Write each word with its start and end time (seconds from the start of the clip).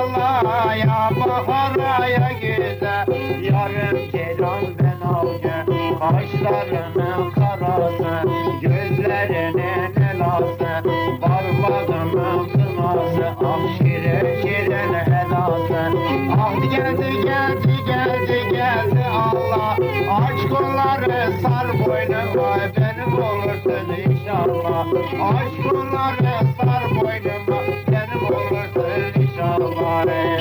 Kavuşuruz 0.00 0.16
inşallah 0.44 0.74
ya 0.76 1.10
bahara 1.20 2.06
ya 2.06 2.30
güzel 2.40 3.06
Yarım 3.42 4.10
kelam 4.10 4.60
ben 4.78 5.00
avcı 5.08 5.56
Kaşlarının 5.98 7.30
karası 7.30 8.28
Gözlerinin 8.60 9.58
elası 9.98 10.82
Parmağımın 11.20 12.48
kınası 12.48 13.26
Ah 13.44 13.78
şirin 13.78 14.42
şirin 14.42 14.94
helası 14.94 15.82
Ah 16.32 16.70
geldi 16.70 17.22
geldi 17.24 17.76
geldi 17.86 18.48
geldi 18.52 19.04
Allah. 19.12 19.76
Aç 20.10 20.48
kolları 20.48 21.32
sar 21.42 21.68
boynuma 21.68 22.56
Benim 22.76 23.22
olursun 23.22 23.88
inşallah. 24.10 24.86
Aç 25.22 25.70
kolları 25.70 26.40
sar 26.56 26.82
boynuma 26.90 27.60
Benim 27.90 28.24
olursun 28.26 28.89
inşallah 30.08 30.39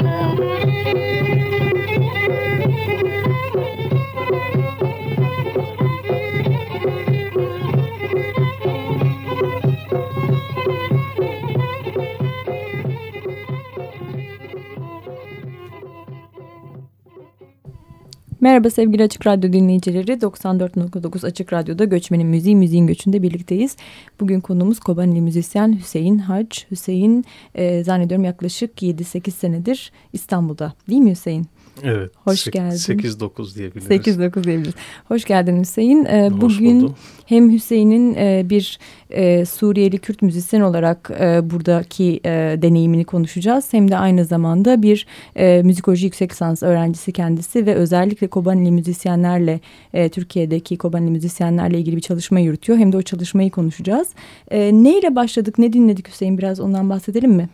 Merhaba 18.41 18.69
sevgili 18.69 19.03
Açık 19.03 19.27
Radyo 19.27 19.53
dinleyicileri. 19.53 20.11
94.9 20.11 21.27
Açık 21.27 21.53
Radyo'da 21.53 21.85
Göçmenin 21.85 22.27
Müziği, 22.27 22.55
Müziğin 22.55 22.87
Göçü'nde 22.87 23.21
birlikteyiz. 23.23 23.75
Bugün 24.19 24.39
konuğumuz 24.39 24.79
Kobanili 24.79 25.21
müzisyen 25.21 25.79
Hüseyin 25.79 26.17
Hac. 26.17 26.59
Hüseyin 26.71 27.25
e, 27.55 27.83
zannediyorum 27.83 28.25
yaklaşık 28.25 28.81
7-8 28.81 29.31
senedir 29.31 29.91
İstanbul'da 30.13 30.73
değil 30.89 31.01
mi 31.01 31.11
Hüseyin? 31.11 31.47
Evet. 31.83 32.11
Hoş 32.23 32.51
geldin. 32.51 32.75
8-9 32.75 33.55
diyebiliriz. 33.55 33.87
8-9 34.07 34.43
diyebiliriz. 34.43 34.73
Hoş 35.07 35.25
geldin 35.25 35.59
Hüseyin. 35.59 36.05
Ee, 36.05 36.29
Hoş 36.29 36.41
bugün 36.41 36.81
buldum. 36.81 36.95
hem 37.25 37.51
Hüseyin'in 37.51 38.15
e, 38.15 38.45
bir 38.49 38.79
e, 39.09 39.45
Suriyeli 39.45 39.97
Kürt 39.97 40.21
müzisyen 40.21 40.61
olarak 40.61 41.11
e, 41.19 41.49
buradaki 41.49 42.19
e, 42.25 42.29
deneyimini 42.61 43.03
konuşacağız. 43.03 43.73
Hem 43.73 43.91
de 43.91 43.97
aynı 43.97 44.25
zamanda 44.25 44.81
bir 44.81 45.05
e, 45.35 45.61
müzikoloji 45.63 46.05
yüksek 46.05 46.31
lisans 46.31 46.63
öğrencisi 46.63 47.11
kendisi 47.11 47.65
ve 47.65 47.75
özellikle 47.75 48.27
Kobanili 48.27 48.71
müzisyenlerle 48.71 49.59
e, 49.93 50.09
Türkiye'deki 50.09 50.77
Kobanili 50.77 51.11
müzisyenlerle 51.11 51.79
ilgili 51.79 51.95
bir 51.95 52.01
çalışma 52.01 52.39
yürütüyor. 52.39 52.79
Hem 52.79 52.91
de 52.91 52.97
o 52.97 53.01
çalışmayı 53.01 53.51
konuşacağız. 53.51 54.07
E, 54.51 54.71
neyle 54.73 55.15
başladık, 55.15 55.57
ne 55.57 55.73
dinledik 55.73 56.07
Hüseyin? 56.07 56.37
Biraz 56.37 56.59
ondan 56.59 56.89
bahsedelim 56.89 57.31
mi? 57.31 57.49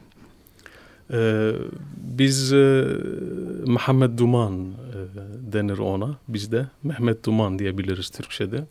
Ee, 1.13 1.51
biz 1.97 2.53
e, 2.53 2.85
Muhammed 3.65 4.19
Duman 4.19 4.53
e, 4.53 5.53
denir 5.53 5.77
ona. 5.77 6.17
Biz 6.27 6.51
de 6.51 6.65
Mehmet 6.83 7.25
Duman 7.25 7.59
diyebiliriz 7.59 8.09
Türkçe'de. 8.09 8.65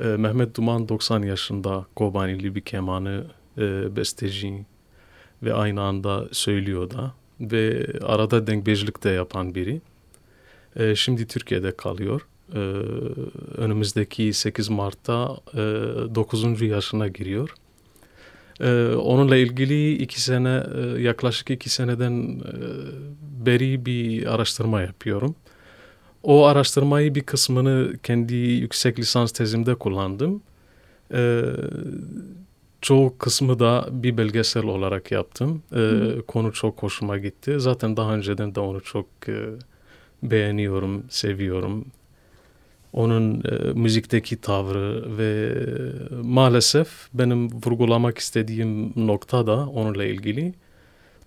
E, 0.00 0.04
Mehmet 0.04 0.56
Duman 0.56 0.88
90 0.88 1.22
yaşında 1.22 1.86
Kobanili 1.96 2.54
bir 2.54 2.60
kemanı, 2.60 3.24
e, 3.58 3.96
besteci 3.96 4.64
ve 5.42 5.54
aynı 5.54 5.82
anda 5.82 6.28
söylüyor 6.32 6.90
da. 6.90 7.12
Ve 7.40 7.86
arada 8.02 8.46
dengbejlik 8.46 9.04
de 9.04 9.10
yapan 9.10 9.54
biri. 9.54 9.80
E, 10.76 10.94
şimdi 10.94 11.26
Türkiye'de 11.26 11.76
kalıyor. 11.76 12.26
E, 12.54 12.58
önümüzdeki 13.56 14.32
8 14.32 14.68
Mart'ta 14.68 15.36
e, 15.54 15.56
9. 16.14 16.62
yaşına 16.62 17.08
giriyor. 17.08 17.54
Ee, 18.60 18.94
onunla 18.94 19.36
ilgili 19.36 19.92
iki 19.92 20.20
sene, 20.20 20.62
e, 20.76 21.02
yaklaşık 21.02 21.50
iki 21.50 21.70
seneden 21.70 22.12
e, 22.40 22.52
beri 23.46 23.86
bir 23.86 24.34
araştırma 24.34 24.80
yapıyorum. 24.80 25.34
O 26.22 26.44
araştırmayı 26.44 27.14
bir 27.14 27.20
kısmını 27.22 27.92
kendi 28.02 28.34
yüksek 28.34 28.98
lisans 28.98 29.32
tezimde 29.32 29.74
kullandım. 29.74 30.42
Ee, 31.14 31.42
çoğu 32.80 33.18
kısmı 33.18 33.58
da 33.58 33.88
bir 33.90 34.16
belgesel 34.16 34.64
olarak 34.64 35.12
yaptım. 35.12 35.62
Ee, 35.76 36.00
konu 36.28 36.52
çok 36.52 36.82
hoşuma 36.82 37.18
gitti. 37.18 37.60
Zaten 37.60 37.96
daha 37.96 38.14
önceden 38.14 38.54
de 38.54 38.60
onu 38.60 38.80
çok 38.80 39.06
e, 39.28 39.46
beğeniyorum, 40.22 41.04
seviyorum 41.08 41.86
onun 42.94 43.42
e, 43.44 43.72
müzikteki 43.74 44.40
tavrı 44.40 45.18
ve 45.18 45.54
maalesef 46.22 46.88
benim 47.14 47.52
vurgulamak 47.52 48.18
istediğim 48.18 48.92
nokta 49.06 49.46
da 49.46 49.66
onunla 49.66 50.04
ilgili 50.04 50.54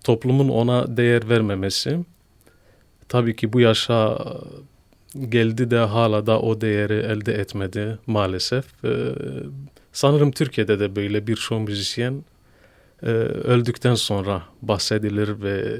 toplumun 0.04 0.48
ona 0.48 0.96
değer 0.96 1.28
vermemesi. 1.28 2.04
Tabii 3.08 3.36
ki 3.36 3.52
bu 3.52 3.60
yaşa 3.60 4.18
geldi 5.28 5.70
de 5.70 5.78
hala 5.78 6.26
da 6.26 6.40
o 6.40 6.60
değeri 6.60 6.94
elde 6.94 7.34
etmedi 7.34 7.98
maalesef. 8.06 8.84
E, 8.84 8.90
sanırım 9.92 10.30
Türkiye'de 10.30 10.80
de 10.80 10.96
böyle 10.96 11.26
bir 11.26 11.36
show 11.36 11.64
müzisyen 11.64 12.24
e, 13.02 13.06
öldükten 13.06 13.94
sonra 13.94 14.42
bahsedilir 14.62 15.42
ve 15.42 15.78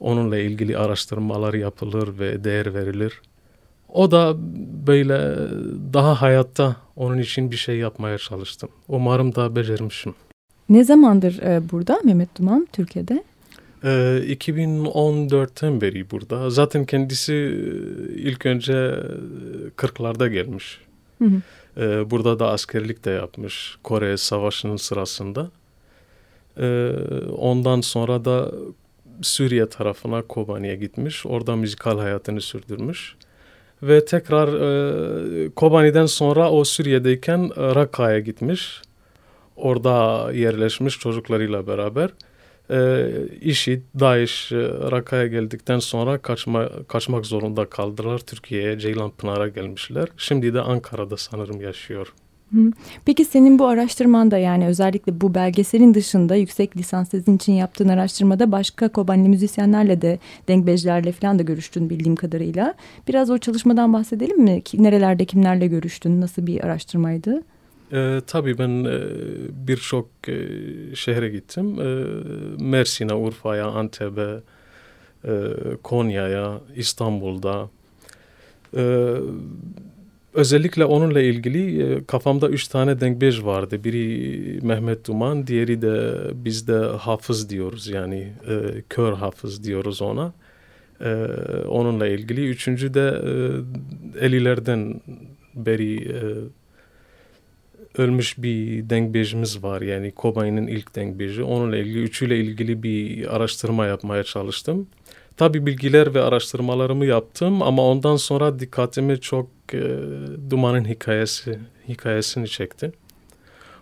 onunla 0.00 0.38
ilgili 0.38 0.78
araştırmalar 0.78 1.54
yapılır 1.54 2.18
ve 2.18 2.44
değer 2.44 2.74
verilir. 2.74 3.20
O 3.88 4.10
da 4.10 4.36
böyle 4.86 5.36
daha 5.92 6.22
hayatta 6.22 6.76
onun 6.96 7.18
için 7.18 7.50
bir 7.50 7.56
şey 7.56 7.76
yapmaya 7.76 8.18
çalıştım. 8.18 8.68
Umarım 8.88 9.34
da 9.34 9.56
becermişim. 9.56 10.14
Ne 10.68 10.84
zamandır 10.84 11.42
e, 11.42 11.70
burada 11.70 12.00
Mehmet 12.04 12.38
Duman 12.38 12.68
Türkiye'de? 12.72 13.24
Ee, 13.84 13.88
2014'ten 14.28 15.80
beri 15.80 16.10
burada. 16.10 16.50
Zaten 16.50 16.84
kendisi 16.84 17.34
ilk 18.16 18.46
önce 18.46 18.94
40'larda 19.76 20.28
gelmiş. 20.28 20.80
Hı 21.18 21.24
hı. 21.24 21.42
Ee, 21.76 22.10
burada 22.10 22.38
da 22.38 22.50
askerlik 22.50 23.04
de 23.04 23.10
yapmış 23.10 23.78
Kore 23.82 24.16
Savaşı'nın 24.16 24.76
sırasında. 24.76 25.50
Ee, 26.60 26.90
ondan 27.38 27.80
sonra 27.80 28.24
da 28.24 28.52
Suriye 29.22 29.68
tarafına 29.68 30.22
Kobani'ye 30.22 30.76
gitmiş. 30.76 31.26
Orada 31.26 31.56
müzikal 31.56 31.98
hayatını 31.98 32.40
sürdürmüş. 32.40 33.16
Ve 33.82 34.04
tekrar 34.04 34.48
e, 34.48 35.50
Kobani'den 35.50 36.06
sonra 36.06 36.50
o 36.50 36.64
Suriye'deyken 36.64 37.50
e, 37.56 37.74
Rakka'ya 37.74 38.18
gitmiş. 38.18 38.82
Orada 39.56 40.32
yerleşmiş 40.32 40.98
çocuklarıyla 40.98 41.66
beraber. 41.66 42.10
E, 42.70 43.08
IŞİD, 43.40 43.82
DAEŞ 44.00 44.52
e, 44.52 44.56
Rakka'ya 44.90 45.26
geldikten 45.26 45.78
sonra 45.78 46.18
kaçma, 46.18 46.68
kaçmak 46.88 47.26
zorunda 47.26 47.66
kaldılar. 47.66 48.18
Türkiye'ye 48.18 48.78
Ceylanpınar'a 48.78 49.48
gelmişler. 49.48 50.08
Şimdi 50.16 50.54
de 50.54 50.60
Ankara'da 50.60 51.16
sanırım 51.16 51.60
yaşıyor. 51.60 52.12
Peki 53.04 53.24
senin 53.24 53.58
bu 53.58 53.66
araştırmanda 53.66 54.38
yani 54.38 54.66
özellikle 54.66 55.20
bu 55.20 55.34
belgeselin 55.34 55.94
dışında 55.94 56.34
yüksek 56.34 56.76
lisans 56.76 57.08
tezin 57.08 57.36
için 57.36 57.52
yaptığın 57.52 57.88
araştırmada 57.88 58.52
başka 58.52 58.88
Kobanli 58.88 59.28
müzisyenlerle 59.28 60.02
de 60.02 60.18
dengbejlerle 60.48 61.12
falan 61.12 61.38
da 61.38 61.42
görüştün 61.42 61.90
bildiğim 61.90 62.16
kadarıyla. 62.16 62.74
Biraz 63.08 63.30
o 63.30 63.38
çalışmadan 63.38 63.92
bahsedelim 63.92 64.40
mi? 64.40 64.62
Nerelerde 64.74 65.24
kimlerle 65.24 65.66
görüştün? 65.66 66.20
Nasıl 66.20 66.46
bir 66.46 66.64
araştırmaydı? 66.64 67.42
E, 67.92 68.20
tabii 68.26 68.58
ben 68.58 68.84
e, 68.84 69.00
birçok 69.66 70.08
e, 70.28 70.36
şehre 70.94 71.28
gittim. 71.28 71.80
E, 71.80 72.04
Mersin'e, 72.64 73.14
Urfa'ya, 73.14 73.66
Antep'e, 73.66 74.40
e, 75.24 75.32
Konya'ya, 75.82 76.60
İstanbul'da. 76.76 77.70
E, 78.76 79.12
özellikle 80.34 80.84
onunla 80.84 81.20
ilgili 81.20 81.82
e, 81.82 82.04
kafamda 82.04 82.48
üç 82.48 82.68
tane 82.68 83.00
dengbej 83.00 83.44
vardı. 83.44 83.84
Biri 83.84 84.60
Mehmet 84.62 85.06
Duman, 85.06 85.46
diğeri 85.46 85.82
de 85.82 86.14
bizde 86.44 86.76
hafız 86.76 87.50
diyoruz 87.50 87.88
yani 87.88 88.32
e, 88.48 88.82
kör 88.88 89.12
hafız 89.12 89.64
diyoruz 89.64 90.02
ona. 90.02 90.32
E, 91.00 91.14
onunla 91.68 92.06
ilgili. 92.06 92.48
Üçüncü 92.48 92.94
de 92.94 93.20
e, 93.24 93.30
Elilerden 94.26 95.00
beri 95.54 95.96
e, 95.96 96.20
ölmüş 98.02 98.38
bir 98.38 98.90
dengbejimiz 98.90 99.62
var. 99.62 99.82
Yani 99.82 100.12
Kobay'ın 100.12 100.66
ilk 100.66 100.94
dengbeji. 100.96 101.42
Onunla 101.42 101.76
ilgili, 101.76 102.02
üçüyle 102.02 102.38
ilgili 102.38 102.82
bir 102.82 103.36
araştırma 103.36 103.86
yapmaya 103.86 104.24
çalıştım. 104.24 104.86
Tabii 105.36 105.66
bilgiler 105.66 106.14
ve 106.14 106.22
araştırmalarımı 106.22 107.06
yaptım 107.06 107.62
ama 107.62 107.82
ondan 107.82 108.16
sonra 108.16 108.58
dikkatimi 108.58 109.20
çok 109.20 109.57
e, 109.74 109.98
Duman'ın 110.50 110.84
hikayesi 110.84 111.58
hikayesini 111.88 112.48
çekti. 112.48 112.92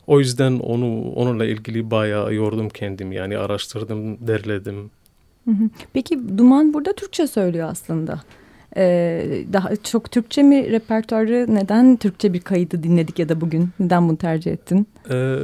O 0.07 0.21
yüzden 0.21 0.53
onu 0.53 1.13
onunla 1.13 1.45
ilgili 1.45 1.91
bayağı 1.91 2.35
yordum 2.35 2.69
kendimi. 2.69 3.15
Yani 3.15 3.39
araştırdım, 3.39 4.27
derledim. 4.27 4.91
Peki 5.93 6.39
Duman 6.39 6.75
burada 6.75 6.93
Türkçe 6.93 7.27
söylüyor 7.27 7.69
aslında. 7.71 8.21
Ee, 8.77 9.45
daha 9.53 9.77
çok 9.77 10.11
Türkçe 10.11 10.43
mi 10.43 10.71
repertuarı? 10.71 11.47
Neden 11.55 11.97
Türkçe 11.97 12.33
bir 12.33 12.41
kaydı 12.41 12.83
dinledik 12.83 13.19
ya 13.19 13.29
da 13.29 13.41
bugün? 13.41 13.69
Neden 13.81 14.09
bunu 14.09 14.17
tercih 14.17 14.53
ettin? 14.53 14.87
Ee, 15.11 15.37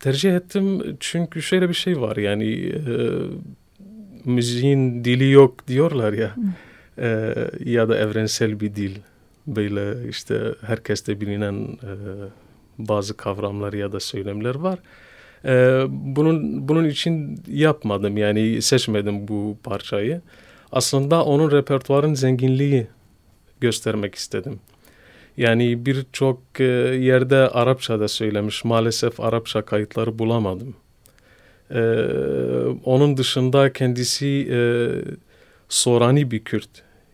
tercih 0.00 0.36
ettim 0.36 0.96
çünkü 1.00 1.42
şöyle 1.42 1.68
bir 1.68 1.74
şey 1.74 2.00
var 2.00 2.16
yani 2.16 2.54
e, 2.68 2.94
müziğin 4.24 5.04
dili 5.04 5.30
yok 5.30 5.68
diyorlar 5.68 6.12
ya 6.12 6.34
e, 6.98 7.34
ya 7.64 7.88
da 7.88 7.98
evrensel 7.98 8.60
bir 8.60 8.74
dil 8.74 8.96
böyle 9.56 10.08
işte 10.08 10.54
herkeste 10.66 11.20
bilinen 11.20 11.54
e, 11.62 11.92
bazı 12.78 13.16
kavramlar 13.16 13.72
ya 13.72 13.92
da 13.92 14.00
söylemler 14.00 14.54
var. 14.54 14.78
E, 15.44 15.84
bunun 15.88 16.68
bunun 16.68 16.88
için 16.88 17.42
yapmadım 17.48 18.16
yani 18.16 18.62
seçmedim 18.62 19.28
bu 19.28 19.56
parçayı. 19.62 20.20
Aslında 20.72 21.24
onun 21.24 21.50
repertuarın 21.50 22.14
zenginliği 22.14 22.86
göstermek 23.60 24.14
istedim. 24.14 24.60
Yani 25.36 25.86
birçok 25.86 26.40
e, 26.60 26.64
yerde 26.64 27.36
Arapça 27.36 28.00
da 28.00 28.08
söylemiş. 28.08 28.64
Maalesef 28.64 29.20
Arapça 29.20 29.62
kayıtları 29.62 30.18
bulamadım. 30.18 30.74
Ee, 31.70 31.80
onun 32.84 33.16
dışında 33.16 33.72
kendisi 33.72 34.48
e, 34.50 34.58
Sorani 35.68 36.30
bir 36.30 36.44
Kürt. 36.44 36.70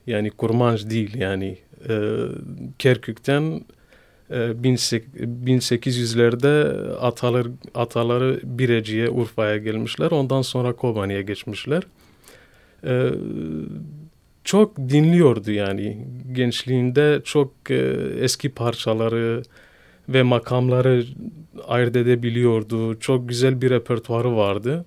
Yani 0.07 0.31
kurmanj 0.31 0.91
değil 0.91 1.15
yani. 1.17 1.59
E, 1.89 1.95
Kerkük'ten 2.79 3.65
e, 4.31 4.37
1800'lerde 4.37 6.89
atalar, 6.97 7.47
ataları 7.75 8.41
Bireci'ye, 8.45 9.11
Urfa'ya 9.11 9.57
gelmişler. 9.57 10.11
Ondan 10.11 10.43
sonra 10.43 10.73
Kobani'ye 10.73 11.23
geçmişler. 11.23 11.83
E, 12.87 13.11
çok 14.45 14.77
dinliyordu 14.77 15.51
yani 15.51 16.07
gençliğinde 16.33 17.21
çok 17.25 17.51
e, 17.71 17.97
eski 18.21 18.49
parçaları 18.49 19.43
ve 20.09 20.23
makamları 20.23 21.05
ayırt 21.69 21.97
edebiliyordu. 21.97 23.01
Çok 23.01 23.29
güzel 23.29 23.63
bir 23.63 23.71
repertuarı 23.71 24.37
vardı. 24.37 24.85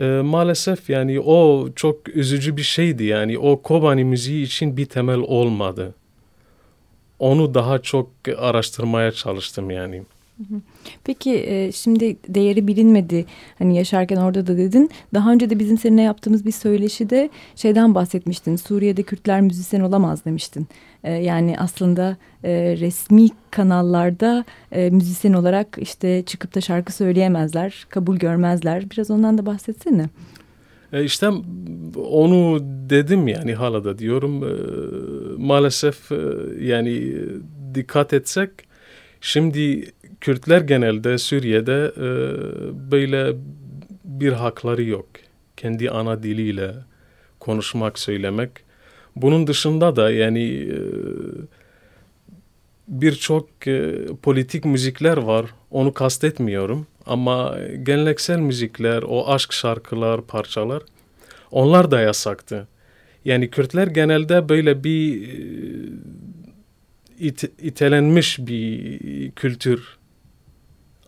E, 0.00 0.06
maalesef 0.06 0.90
yani 0.90 1.20
o 1.20 1.68
çok 1.76 2.08
üzücü 2.08 2.56
bir 2.56 2.62
şeydi 2.62 3.04
yani 3.04 3.38
o 3.38 3.62
Kobani 3.62 4.04
müziği 4.04 4.44
için 4.44 4.76
bir 4.76 4.86
temel 4.86 5.18
olmadı. 5.18 5.94
Onu 7.20 7.54
daha 7.54 7.78
çok 7.78 8.08
araştırmaya 8.38 9.12
çalıştım 9.12 9.70
yani. 9.70 10.02
Peki 11.04 11.44
e, 11.46 11.72
şimdi 11.72 12.16
değeri 12.28 12.66
bilinmedi 12.66 13.24
hani 13.58 13.76
yaşarken 13.76 14.16
orada 14.16 14.46
da 14.46 14.56
dedin. 14.56 14.90
Daha 15.14 15.32
önce 15.32 15.50
de 15.50 15.58
bizim 15.58 15.78
seninle 15.78 16.02
yaptığımız 16.02 16.46
bir 16.46 16.52
söyleşide 16.52 17.30
şeyden 17.56 17.94
bahsetmiştin. 17.94 18.56
Suriye'de 18.56 19.02
Kürtler 19.02 19.40
müzisyen 19.40 19.80
olamaz 19.80 20.24
demiştin. 20.24 20.66
E, 21.04 21.12
yani 21.12 21.56
aslında 21.58 22.16
e, 22.44 22.76
resmi 22.80 23.28
kanallarda 23.50 24.44
müzisyen 24.72 25.32
olarak 25.32 25.78
işte 25.80 26.22
çıkıp 26.26 26.54
da 26.54 26.60
şarkı 26.60 26.92
söyleyemezler, 26.92 27.86
kabul 27.88 28.16
görmezler. 28.16 28.90
Biraz 28.90 29.10
ondan 29.10 29.38
da 29.38 29.46
bahsetsene. 29.46 30.08
İşte 31.02 31.28
onu 32.10 32.60
dedim 32.90 33.28
yani 33.28 33.54
hala 33.54 33.84
da 33.84 33.98
diyorum. 33.98 34.42
E, 35.40 35.46
maalesef 35.46 36.12
e, 36.12 36.16
yani 36.60 37.14
dikkat 37.74 38.12
etsek 38.12 38.50
şimdi 39.20 39.92
Kürtler 40.20 40.60
genelde 40.60 41.18
Suriye'de 41.18 41.92
e, 41.96 42.08
böyle 42.90 43.36
bir 44.04 44.32
hakları 44.32 44.82
yok. 44.82 45.06
Kendi 45.56 45.90
ana 45.90 46.22
diliyle 46.22 46.74
konuşmak, 47.40 47.98
söylemek. 47.98 48.50
Bunun 49.16 49.46
dışında 49.46 49.96
da 49.96 50.10
yani 50.10 50.44
e, 50.54 50.78
birçok 52.88 53.66
e, 53.66 54.06
politik 54.22 54.64
müzikler 54.64 55.16
var. 55.16 55.46
Onu 55.70 55.94
kastetmiyorum. 55.94 56.86
Ama 57.06 57.58
geleneksel 57.82 58.38
müzikler, 58.38 59.02
o 59.02 59.28
aşk 59.28 59.52
şarkılar, 59.52 60.22
parçalar 60.22 60.82
onlar 61.50 61.90
da 61.90 62.00
yasaktı. 62.00 62.68
Yani 63.24 63.50
Kürtler 63.50 63.86
genelde 63.86 64.48
böyle 64.48 64.84
bir 64.84 65.28
e, 65.28 65.36
it, 67.18 67.44
itelenmiş 67.62 68.38
bir 68.38 69.30
kültür 69.30 69.96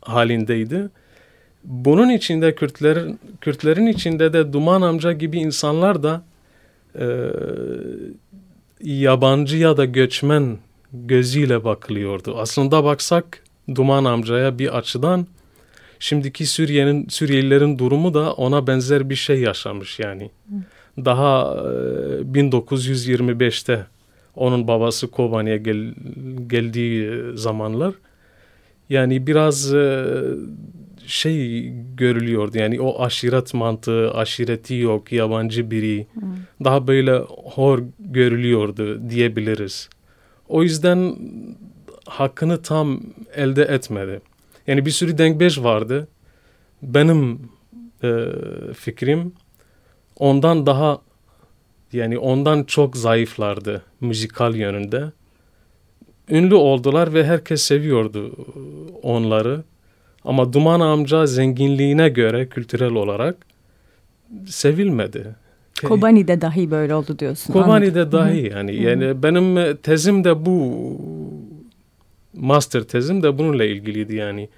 halindeydi. 0.00 0.88
Bunun 1.64 2.10
içinde 2.10 2.54
Kürtlerin, 2.54 3.20
Kürtlerin 3.40 3.86
içinde 3.86 4.32
de 4.32 4.52
Duman 4.52 4.82
amca 4.82 5.12
gibi 5.12 5.38
insanlar 5.38 6.02
da 6.02 6.24
e, 6.98 7.06
yabancı 8.80 9.56
ya 9.56 9.76
da 9.76 9.84
göçmen 9.84 10.58
gözüyle 10.92 11.64
bakılıyordu. 11.64 12.38
Aslında 12.38 12.84
baksak 12.84 13.44
Duman 13.74 14.04
amcaya 14.04 14.58
bir 14.58 14.78
açıdan 14.78 15.26
şimdiki 15.98 16.46
Suriye'nin 16.46 17.08
Suriyelilerin 17.08 17.78
durumu 17.78 18.14
da 18.14 18.32
ona 18.32 18.66
benzer 18.66 19.10
bir 19.10 19.14
şey 19.14 19.40
yaşamış 19.40 19.98
yani. 19.98 20.30
Daha 20.98 21.54
e, 21.54 22.22
1925'te 22.22 23.86
onun 24.36 24.68
babası 24.68 25.10
Kobani'ye 25.10 25.58
gel, 25.58 25.94
geldiği 26.46 27.20
zamanlar 27.34 27.94
yani 28.88 29.26
biraz 29.26 29.74
şey 31.06 31.68
görülüyordu 31.96 32.58
yani 32.58 32.80
o 32.80 33.02
aşiret 33.02 33.54
mantığı, 33.54 34.14
aşireti 34.14 34.74
yok, 34.74 35.12
yabancı 35.12 35.70
biri 35.70 36.06
hmm. 36.14 36.22
daha 36.64 36.86
böyle 36.86 37.18
hor 37.28 37.82
görülüyordu 37.98 39.10
diyebiliriz. 39.10 39.88
O 40.48 40.62
yüzden 40.62 41.16
hakkını 42.06 42.62
tam 42.62 43.00
elde 43.34 43.62
etmedi. 43.62 44.20
Yani 44.66 44.86
bir 44.86 44.90
sürü 44.90 45.18
denkbeş 45.18 45.58
vardı. 45.58 46.08
Benim 46.82 47.40
e, 48.04 48.24
fikrim 48.74 49.32
ondan 50.22 50.66
daha 50.66 50.98
yani 51.92 52.18
ondan 52.18 52.64
çok 52.64 52.96
zayıflardı 52.96 53.82
müzikal 54.00 54.54
yönünde 54.54 55.12
ünlü 56.30 56.54
oldular 56.54 57.14
ve 57.14 57.24
herkes 57.24 57.62
seviyordu 57.62 58.32
onları. 59.02 59.62
Ama 60.24 60.52
Duman 60.52 60.80
amca 60.80 61.26
zenginliğine 61.26 62.08
göre 62.08 62.48
kültürel 62.48 62.92
olarak 62.92 63.36
sevilmedi. 64.46 65.34
Kobani'de 65.84 66.40
dahi 66.40 66.70
böyle 66.70 66.94
oldu 66.94 67.18
diyorsun. 67.18 67.52
Kobani'de 67.52 68.12
dahi 68.12 68.50
yani. 68.54 68.82
Yani 68.82 69.22
benim 69.22 69.76
tezim 69.76 70.24
de 70.24 70.46
bu 70.46 70.56
master 72.34 72.82
tezim 72.82 73.22
de 73.22 73.38
bununla 73.38 73.64
ilgiliydi 73.64 74.14
yani. 74.14 74.48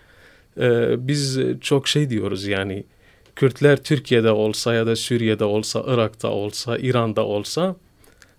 Ee, 0.60 1.08
biz 1.08 1.38
çok 1.60 1.88
şey 1.88 2.10
diyoruz 2.10 2.46
yani. 2.46 2.84
Kürtler 3.36 3.82
Türkiye'de 3.82 4.30
olsa 4.30 4.74
ya 4.74 4.86
da 4.86 4.96
Suriye'de 4.96 5.44
olsa, 5.44 5.84
Irak'ta 5.86 6.28
olsa, 6.28 6.78
İran'da 6.78 7.24
olsa 7.26 7.76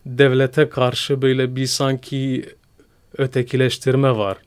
devlete 0.05 0.69
karşı 0.69 1.21
böyle 1.21 1.55
bir 1.55 1.65
sanki 1.65 2.45
ötekileştirme 3.17 4.17
var. 4.17 4.37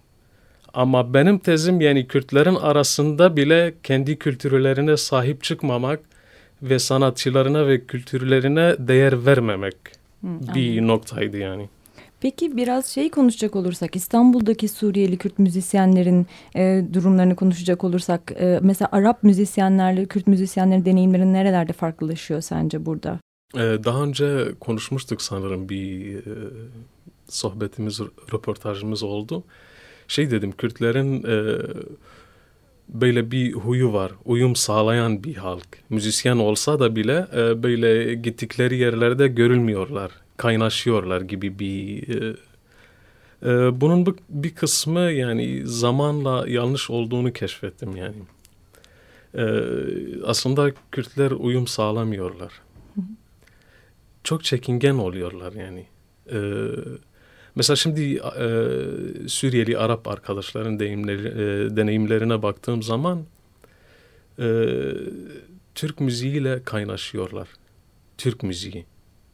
Ama 0.74 1.14
benim 1.14 1.38
tezim 1.38 1.80
yani 1.80 2.06
Kürtlerin 2.06 2.54
arasında 2.54 3.36
bile 3.36 3.74
kendi 3.82 4.18
kültürlerine 4.18 4.96
sahip 4.96 5.42
çıkmamak 5.42 6.00
ve 6.62 6.78
sanatçılarına 6.78 7.66
ve 7.66 7.84
kültürlerine 7.84 8.74
değer 8.78 9.26
vermemek 9.26 9.74
Hı, 10.20 10.26
bir 10.54 10.68
anladım. 10.70 10.88
noktaydı 10.88 11.36
yani. 11.36 11.68
Peki 12.20 12.56
biraz 12.56 12.86
şey 12.86 13.10
konuşacak 13.10 13.56
olursak 13.56 13.96
İstanbul'daki 13.96 14.68
Suriyeli 14.68 15.16
Kürt 15.16 15.38
müzisyenlerin 15.38 16.26
e, 16.56 16.84
durumlarını 16.92 17.36
konuşacak 17.36 17.84
olursak 17.84 18.32
e, 18.40 18.58
mesela 18.62 18.88
Arap 18.92 19.22
müzisyenlerle 19.22 20.06
Kürt 20.06 20.26
müzisyenlerin 20.26 20.84
deneyimleri 20.84 21.32
nerelerde 21.32 21.72
farklılaşıyor 21.72 22.40
sence 22.40 22.86
burada? 22.86 23.18
Ee, 23.54 23.58
daha 23.58 24.02
önce 24.02 24.48
konuşmuştuk 24.60 25.22
sanırım 25.22 25.68
bir 25.68 26.16
e, 26.16 26.20
sohbetimiz, 27.28 28.00
röportajımız 28.32 29.02
oldu. 29.02 29.44
Şey 30.08 30.30
dedim, 30.30 30.52
Kürtlerin 30.52 31.22
e, 31.22 31.58
böyle 32.88 33.30
bir 33.30 33.52
huyu 33.52 33.92
var, 33.92 34.12
uyum 34.24 34.56
sağlayan 34.56 35.24
bir 35.24 35.34
halk. 35.34 35.66
Müzisyen 35.90 36.36
olsa 36.36 36.80
da 36.80 36.96
bile 36.96 37.26
e, 37.36 37.62
böyle 37.62 38.14
gittikleri 38.14 38.78
yerlerde 38.78 39.28
görülmüyorlar, 39.28 40.10
kaynaşıyorlar 40.38 41.20
gibi 41.20 41.58
bir... 41.58 42.08
E, 42.08 42.36
e, 43.42 43.80
bunun 43.80 44.06
bir, 44.06 44.14
bir 44.28 44.54
kısmı 44.54 45.00
yani 45.00 45.66
zamanla 45.66 46.48
yanlış 46.48 46.90
olduğunu 46.90 47.32
keşfettim 47.32 47.96
yani. 47.96 48.22
E, 49.34 49.44
aslında 50.24 50.72
Kürtler 50.92 51.30
uyum 51.30 51.66
sağlamıyorlar. 51.66 52.52
Çok 54.24 54.44
çekingen 54.44 54.94
oluyorlar 54.94 55.52
yani. 55.52 55.86
E, 56.32 56.38
Mesela 57.58 57.76
şimdi 57.76 58.14
e, 58.16 58.48
Suriyeli 59.28 59.78
Arap 59.78 60.08
arkadaşların 60.08 60.78
deyimleri, 60.78 61.28
e, 61.28 61.76
deneyimlerine 61.76 62.42
baktığım 62.42 62.82
zaman 62.82 63.24
e, 64.38 64.46
Türk 65.74 66.00
müziğiyle 66.00 66.62
kaynaşıyorlar. 66.62 67.48
Türk 68.18 68.42
müziği. 68.42 68.84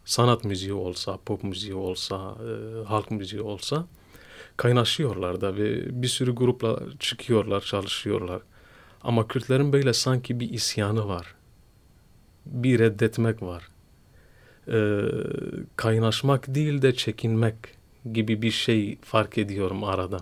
Sanat 0.05 0.45
müziği 0.45 0.73
olsa, 0.73 1.19
pop 1.27 1.45
müziği 1.45 1.75
olsa, 1.75 2.17
e, 2.17 2.85
halk 2.85 3.11
müziği 3.11 3.43
olsa 3.43 3.87
kaynaşıyorlar 4.57 5.41
da 5.41 5.57
ve 5.57 6.03
bir 6.03 6.09
sürü 6.09 6.35
grupla 6.35 6.79
çıkıyorlar, 6.99 7.61
çalışıyorlar. 7.61 8.43
Ama 9.03 9.29
Kürtlerin 9.29 9.73
böyle 9.73 9.93
sanki 9.93 10.41
bir 10.41 10.51
isyanı 10.51 11.09
var. 11.09 11.35
Bir 12.47 12.79
reddetmek 12.79 13.43
var. 13.43 13.69
E, 14.69 15.01
kaynaşmak 15.77 16.55
değil 16.55 16.83
de 16.83 16.95
çekinmek 16.95 17.55
gibi 18.13 18.43
bir 18.43 18.51
şey 18.51 18.99
fark 19.03 19.39
ediyorum 19.39 19.85
arada. 19.85 20.19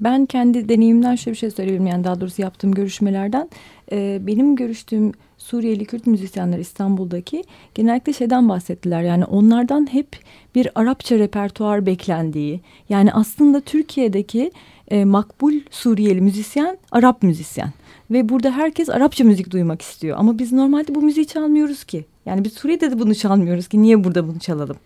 Ben 0.00 0.26
kendi 0.26 0.68
deneyimden 0.68 1.14
şöyle 1.14 1.34
bir 1.34 1.38
şey 1.38 1.50
söyleyebilirim. 1.50 1.86
Yani 1.86 2.04
daha 2.04 2.20
doğrusu 2.20 2.42
yaptığım 2.42 2.72
görüşmelerden. 2.72 3.50
E, 3.92 4.18
benim 4.20 4.56
görüştüğüm 4.56 5.12
Suriyeli 5.44 5.84
Kürt 5.84 6.06
müzisyenler 6.06 6.58
İstanbul'daki 6.58 7.44
genellikle 7.74 8.12
şeyden 8.12 8.48
bahsettiler. 8.48 9.02
Yani 9.02 9.24
onlardan 9.24 9.92
hep 9.92 10.08
bir 10.54 10.68
Arapça 10.74 11.18
repertuar 11.18 11.86
beklendiği. 11.86 12.60
Yani 12.88 13.12
aslında 13.12 13.60
Türkiye'deki 13.60 14.50
e, 14.88 15.04
makbul 15.04 15.54
Suriyeli 15.70 16.20
müzisyen 16.20 16.78
Arap 16.92 17.22
müzisyen. 17.22 17.72
Ve 18.10 18.28
burada 18.28 18.50
herkes 18.50 18.88
Arapça 18.88 19.24
müzik 19.24 19.50
duymak 19.50 19.82
istiyor. 19.82 20.16
Ama 20.18 20.38
biz 20.38 20.52
normalde 20.52 20.94
bu 20.94 21.02
müziği 21.02 21.26
çalmıyoruz 21.26 21.84
ki. 21.84 22.04
Yani 22.26 22.44
biz 22.44 22.52
Suriye'de 22.52 22.90
de 22.90 22.98
bunu 22.98 23.14
çalmıyoruz 23.14 23.68
ki. 23.68 23.82
Niye 23.82 24.04
burada 24.04 24.28
bunu 24.28 24.38
çalalım? 24.38 24.76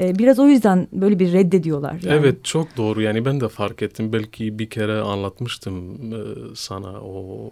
Ee, 0.00 0.18
biraz 0.18 0.38
o 0.38 0.48
yüzden 0.48 0.88
böyle 0.92 1.18
bir 1.18 1.32
reddediyorlar. 1.32 1.92
Yani. 1.92 2.18
Evet 2.18 2.44
çok 2.44 2.76
doğru 2.76 3.02
yani 3.02 3.24
ben 3.24 3.40
de 3.40 3.48
fark 3.48 3.82
ettim 3.82 4.12
belki 4.12 4.58
bir 4.58 4.70
kere 4.70 5.00
anlatmıştım 5.00 5.74
e, 6.12 6.18
sana 6.54 7.00
o 7.00 7.50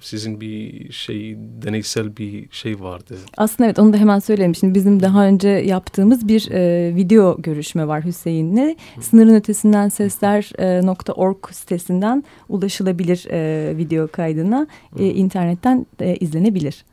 sizin 0.00 0.40
bir 0.40 0.92
şey 0.92 1.36
deneysel 1.38 2.16
bir 2.16 2.48
şey 2.50 2.80
vardı. 2.80 3.16
Aslında 3.36 3.66
evet 3.66 3.78
onu 3.78 3.92
da 3.92 3.96
hemen 3.96 4.18
söyleyelim. 4.18 4.54
Şimdi 4.54 4.74
bizim 4.74 5.02
daha 5.02 5.26
önce 5.26 5.48
yaptığımız 5.48 6.28
bir 6.28 6.50
e, 6.50 6.94
video 6.96 7.42
görüşme 7.42 7.88
var 7.88 8.04
Hüseyin'le. 8.04 8.76
Sınırın 9.00 9.34
ötesinden 9.34 9.88
sesler.org 9.88 11.36
e, 11.50 11.52
sitesinden 11.52 12.24
ulaşılabilir 12.48 13.26
e, 13.30 13.76
video 13.76 14.08
kaydına 14.08 14.66
e, 14.98 15.06
internetten 15.06 15.86
e, 16.00 16.16
izlenebilir. 16.16 16.84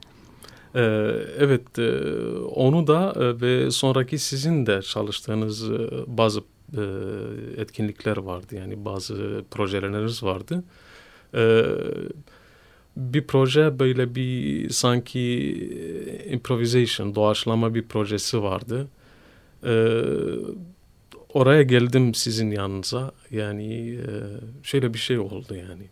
Ee, 0.75 0.79
evet 1.39 1.79
e, 1.79 1.99
onu 2.39 2.87
da 2.87 3.13
e, 3.15 3.41
ve 3.41 3.71
sonraki 3.71 4.17
sizin 4.17 4.65
de 4.65 4.81
çalıştığınız 4.81 5.71
e, 5.71 5.77
bazı 6.07 6.41
etkinlikler 7.57 8.17
vardı 8.17 8.55
yani 8.55 8.85
bazı 8.85 9.43
projeleriniz 9.51 10.23
vardı. 10.23 10.63
Ee, 11.35 11.63
bir 12.97 13.27
proje 13.27 13.79
böyle 13.79 14.15
bir 14.15 14.69
sanki 14.69 15.21
improvisation 16.29 17.15
doğaçlama 17.15 17.75
bir 17.75 17.83
projesi 17.83 18.43
vardı. 18.43 18.87
Ee, 19.65 20.01
oraya 21.33 21.61
geldim 21.61 22.13
sizin 22.13 22.51
yanınıza 22.51 23.11
yani 23.31 23.99
şöyle 24.63 24.93
bir 24.93 24.99
şey 24.99 25.19
oldu 25.19 25.55
yani. 25.55 25.83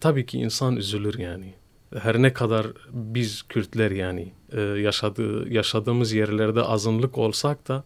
Tabii 0.00 0.26
ki 0.26 0.38
insan 0.38 0.76
üzülür 0.76 1.18
yani 1.18 1.54
her 1.98 2.22
ne 2.22 2.32
kadar 2.32 2.66
biz 2.92 3.42
Kürtler 3.42 3.90
yani 3.90 4.32
e, 4.52 4.60
yaşadığı 4.60 5.52
yaşadığımız 5.52 6.12
yerlerde 6.12 6.62
azınlık 6.62 7.18
olsak 7.18 7.68
da 7.68 7.84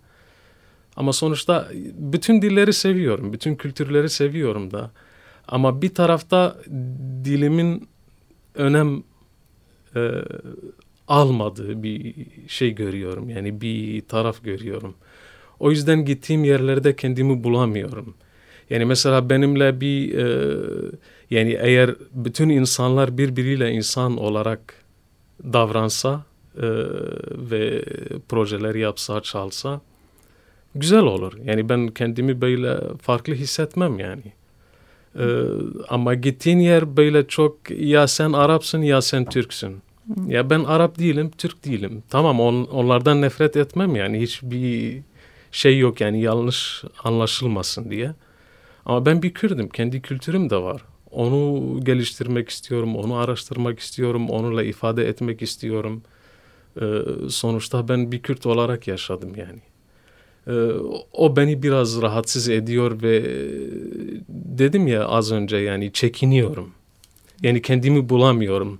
ama 0.96 1.12
sonuçta 1.12 1.68
bütün 1.94 2.42
dilleri 2.42 2.72
seviyorum, 2.72 3.32
bütün 3.32 3.56
kültürleri 3.56 4.10
seviyorum 4.10 4.70
da. 4.70 4.90
Ama 5.48 5.82
bir 5.82 5.94
tarafta 5.94 6.56
dilimin 7.24 7.88
önem 8.54 9.02
e, 9.96 10.10
almadığı 11.08 11.82
bir 11.82 12.14
şey 12.48 12.74
görüyorum. 12.74 13.28
Yani 13.28 13.60
bir 13.60 14.00
taraf 14.00 14.44
görüyorum. 14.44 14.94
O 15.60 15.70
yüzden 15.70 16.04
gittiğim 16.04 16.44
yerlerde 16.44 16.96
kendimi 16.96 17.44
bulamıyorum. 17.44 18.14
Yani 18.70 18.84
mesela 18.84 19.30
benimle 19.30 19.80
bir 19.80 20.18
e, 20.18 20.56
yani 21.34 21.58
eğer 21.60 21.94
bütün 22.12 22.48
insanlar 22.48 23.18
birbiriyle 23.18 23.70
insan 23.70 24.16
olarak 24.16 24.74
davransa 25.52 26.24
e, 26.56 26.66
ve 27.50 27.84
projeler 28.28 28.74
yapsa, 28.74 29.20
çalsa 29.20 29.80
güzel 30.74 31.02
olur. 31.02 31.32
Yani 31.44 31.68
ben 31.68 31.88
kendimi 31.88 32.40
böyle 32.40 32.78
farklı 33.02 33.34
hissetmem 33.34 33.98
yani. 33.98 34.32
Ee, 35.18 35.24
ama 35.88 36.14
gittiğin 36.14 36.58
yer 36.58 36.96
böyle 36.96 37.26
çok 37.28 37.70
ya 37.70 38.06
sen 38.08 38.32
Arapsın 38.32 38.82
ya 38.82 39.02
sen 39.02 39.24
Türksün. 39.24 39.82
Ya 40.26 40.50
ben 40.50 40.64
Arap 40.64 40.98
değilim, 40.98 41.30
Türk 41.38 41.64
değilim. 41.64 42.02
Tamam 42.10 42.40
on, 42.40 42.64
onlardan 42.64 43.22
nefret 43.22 43.56
etmem 43.56 43.96
yani 43.96 44.20
hiçbir 44.20 45.00
şey 45.52 45.78
yok 45.78 46.00
yani 46.00 46.22
yanlış 46.22 46.84
anlaşılmasın 47.04 47.90
diye. 47.90 48.14
Ama 48.86 49.06
ben 49.06 49.22
bir 49.22 49.34
Kürdüm, 49.34 49.68
kendi 49.68 50.02
kültürüm 50.02 50.50
de 50.50 50.56
var. 50.56 50.82
Onu 51.14 51.80
geliştirmek 51.84 52.48
istiyorum, 52.48 52.96
onu 52.96 53.14
araştırmak 53.16 53.78
istiyorum, 53.78 54.30
onunla 54.30 54.62
ifade 54.62 55.08
etmek 55.08 55.42
istiyorum. 55.42 56.02
Ee, 56.80 56.98
sonuçta 57.28 57.88
ben 57.88 58.12
bir 58.12 58.22
Kürt 58.22 58.46
olarak 58.46 58.88
yaşadım 58.88 59.32
yani. 59.36 59.60
Ee, 60.46 60.72
o 61.12 61.36
beni 61.36 61.62
biraz 61.62 62.02
rahatsız 62.02 62.48
ediyor 62.48 63.02
ve 63.02 63.22
dedim 64.28 64.86
ya 64.86 65.04
az 65.04 65.32
önce 65.32 65.56
yani 65.56 65.92
çekiniyorum. 65.92 66.70
Yani 67.42 67.62
kendimi 67.62 68.08
bulamıyorum. 68.08 68.78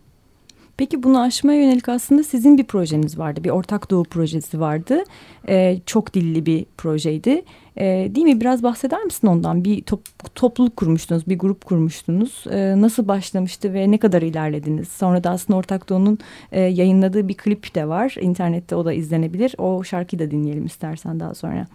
Peki 0.76 1.02
bunu 1.02 1.21
aşmaya 1.21 1.62
yönelik 1.62 1.88
aslında 1.88 2.23
sizin 2.23 2.59
bir 2.59 2.64
projeniz 2.64 3.19
vardı. 3.19 3.45
Bir 3.45 3.50
ortak 3.50 3.90
doğu 3.90 4.04
projesi 4.04 4.61
vardı. 4.61 5.04
Ee, 5.49 5.81
çok 5.87 6.14
dilli 6.14 6.47
bir 6.47 6.66
projeydi. 6.78 7.43
Ee, 7.76 8.11
değil 8.14 8.26
mi? 8.26 8.40
Biraz 8.40 8.62
bahseder 8.62 9.04
misin 9.04 9.26
ondan? 9.26 9.64
Bir 9.64 9.83
top, 9.83 10.00
topluluk 10.35 10.76
kurmuştunuz, 10.76 11.26
bir 11.26 11.38
grup 11.38 11.64
kurmuştunuz. 11.64 12.45
Ee, 12.50 12.81
nasıl 12.81 13.09
başlamıştı 13.09 13.75
ve 13.75 13.90
ne 13.90 13.99
kadar 13.99 14.23
ilerlediniz? 14.23 14.88
Sonra 14.88 15.25
da 15.25 15.31
aslında 15.31 15.59
Ortak 15.59 15.88
Doğu'nun 15.88 16.19
e, 16.52 16.61
yayınladığı 16.61 17.28
bir 17.28 17.35
klip 17.35 17.75
de 17.75 17.88
var. 17.88 18.16
İnternette 18.21 18.75
o 18.75 18.85
da 18.85 18.93
izlenebilir. 18.93 19.54
O 19.59 19.85
şarkıyı 19.85 20.21
da 20.21 20.31
dinleyelim 20.31 20.66
istersen 20.66 21.21
daha 21.21 21.35
sonra. 21.35 21.66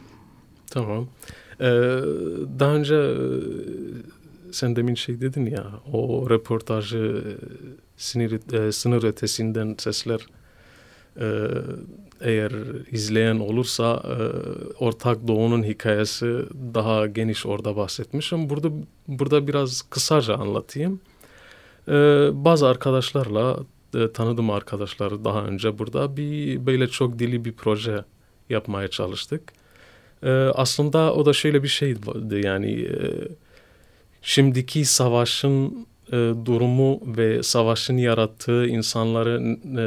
Tamam. 0.71 1.07
Ee, 1.61 1.65
daha 2.59 2.73
önce 2.75 2.95
e, 2.95 3.13
sen 4.51 4.75
demin 4.75 4.95
şey 4.95 5.21
dedin 5.21 5.45
ya 5.45 5.63
o 5.93 6.29
röportajı 6.29 7.23
sınır, 7.99 8.53
e, 8.53 8.71
sınır 8.71 9.03
ötesinden 9.03 9.75
sesler 9.77 10.19
e, 11.19 11.47
eğer 12.21 12.51
izleyen 12.91 13.39
olursa 13.39 14.03
e, 14.05 14.15
Ortak 14.83 15.27
Doğu'nun 15.27 15.63
hikayesi 15.63 16.45
daha 16.73 17.07
geniş 17.07 17.45
orada 17.45 17.75
bahsetmişim. 17.75 18.49
Burada 18.49 18.69
burada 19.07 19.47
biraz 19.47 19.81
kısaca 19.81 20.35
anlatayım. 20.35 20.99
E, 21.87 21.93
bazı 22.33 22.67
arkadaşlarla 22.67 23.59
e, 23.95 24.11
tanıdığım 24.11 24.49
arkadaşlar 24.49 25.25
daha 25.25 25.43
önce 25.43 25.79
burada 25.79 26.17
bir 26.17 26.65
böyle 26.65 26.87
çok 26.87 27.19
dili 27.19 27.45
bir 27.45 27.53
proje 27.53 28.03
yapmaya 28.49 28.87
çalıştık. 28.87 29.53
E, 30.23 30.29
aslında 30.31 31.13
o 31.13 31.25
da 31.25 31.33
şöyle 31.33 31.63
bir 31.63 31.67
şeydi 31.67 32.47
yani 32.47 32.81
e, 32.81 33.27
şimdiki 34.21 34.85
savaşın 34.85 35.87
e, 36.11 36.33
durumu 36.45 37.01
ve 37.17 37.43
savaşın 37.43 37.97
yarattığı 37.97 38.67
insanların 38.67 39.53
e, 39.77 39.85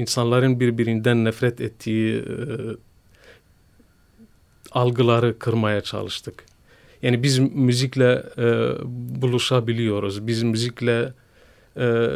insanların 0.00 0.60
birbirinden 0.60 1.24
nefret 1.24 1.60
ettiği 1.60 2.16
e, 2.16 2.24
algıları 4.72 5.38
kırmaya 5.38 5.80
çalıştık. 5.80 6.44
Yani 7.02 7.22
biz 7.22 7.38
müzikle 7.38 8.22
e, 8.38 8.72
buluşabiliyoruz. 9.22 10.26
Biz 10.26 10.42
müzikle 10.42 11.12
e, 11.76 12.08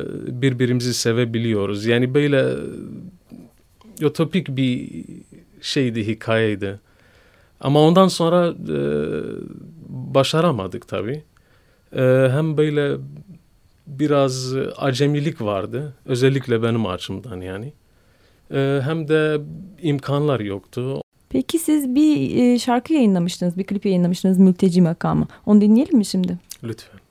birbirimizi 0.43 0.95
sevebiliyoruz. 0.95 1.87
Yani 1.87 2.15
böyle 2.15 2.55
utopik 4.03 4.57
bir 4.57 5.05
şeydi, 5.61 6.07
hikayeydi. 6.07 6.81
Ama 7.61 7.81
ondan 7.81 8.09
sonra 8.09 8.49
e, 8.49 8.79
başaramadık 9.89 10.89
tabii. 10.89 11.23
Ee, 11.95 12.29
hem 12.33 12.57
böyle 12.57 12.97
biraz 13.87 14.55
acemilik 14.77 15.41
vardı. 15.41 15.95
Özellikle 16.07 16.63
benim 16.63 16.87
açımdan 16.87 17.41
yani. 17.41 17.73
Ee, 18.51 18.81
hem 18.85 19.09
de 19.09 19.41
imkanlar 19.83 20.41
yoktu. 20.41 21.01
Peki 21.29 21.59
siz 21.59 21.95
bir 21.95 22.37
e, 22.37 22.59
şarkı 22.59 22.93
yayınlamıştınız, 22.93 23.59
bir 23.59 23.65
klip 23.65 23.87
yayınlamıştınız 23.87 24.39
Mülteci 24.39 24.83
Makamı. 24.83 25.27
Onu 25.47 25.61
dinleyelim 25.61 25.99
mi 25.99 26.05
şimdi? 26.05 26.39
Lütfen. 26.65 27.04